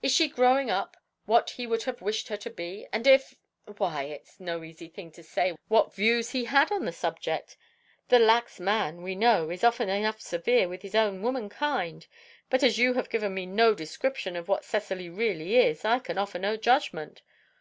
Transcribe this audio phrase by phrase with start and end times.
[0.00, 2.86] Is she growing up what he would have wished her to be?
[2.92, 3.34] And if"
[3.78, 7.56] "Why, it's no easy thing to say what views he had on this subject.
[8.06, 12.06] The lax man, we know, is often enough severe with his own womankind.
[12.48, 16.16] But as you have given me no description of what Cecily really is, I can
[16.16, 17.22] offer no judgment.